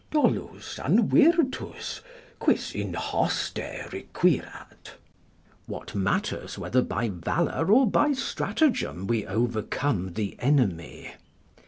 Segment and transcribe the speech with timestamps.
[0.09, 2.01] "Dolus, an virtus,
[2.39, 3.57] quis in hoste
[3.93, 4.95] requirat?"
[5.67, 11.13] ["What matters whether by valour or by strategem we overcome the enemy?"